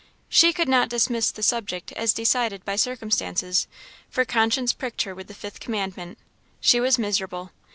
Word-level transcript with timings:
She 0.29 0.51
could 0.51 0.67
not 0.67 0.89
dismiss 0.89 1.29
the 1.29 1.43
subject 1.43 1.91
as 1.91 2.11
decided 2.11 2.65
by 2.65 2.75
circumstances, 2.75 3.67
for 4.09 4.25
conscience 4.25 4.73
pricked 4.73 5.03
her 5.03 5.13
with 5.13 5.27
the 5.27 5.35
fifth 5.35 5.59
commandment. 5.59 6.17
She 6.59 6.79
was 6.79 6.97
miserable. 6.97 7.51